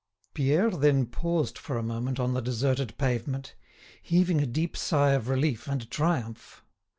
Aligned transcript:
Pierre 0.33 0.71
then 0.71 1.05
paused 1.05 1.59
for 1.59 1.77
a 1.77 1.83
moment 1.83 2.19
on 2.19 2.33
the 2.33 2.41
deserted 2.41 2.97
pavement, 2.97 3.53
heaving 4.01 4.41
a 4.41 4.47
deep 4.47 4.75
sigh 4.75 5.11
of 5.11 5.29
relief 5.29 5.67
and 5.67 5.87
triumph. 5.91 6.63